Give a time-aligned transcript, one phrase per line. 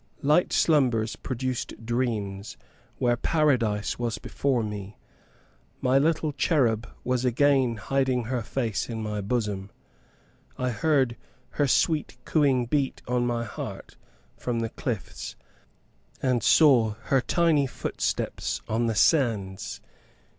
[0.23, 2.57] Light slumbers produced dreams,
[2.97, 4.97] where Paradise was before me.
[5.79, 9.69] My little cherub was again hiding her face in my bosom.
[10.57, 11.17] I heard
[11.51, 13.95] her sweet cooing beat on my heart
[14.35, 15.35] from the cliffs,
[16.19, 19.81] and saw her tiny footsteps on the sands.